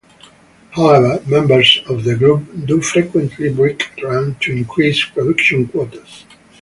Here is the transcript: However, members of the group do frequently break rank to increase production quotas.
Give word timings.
However, 0.71 1.21
members 1.27 1.79
of 1.87 2.03
the 2.05 2.15
group 2.15 2.65
do 2.65 2.81
frequently 2.81 3.53
break 3.53 3.83
rank 4.03 4.39
to 4.39 4.51
increase 4.51 5.05
production 5.05 5.67
quotas. 5.67 6.25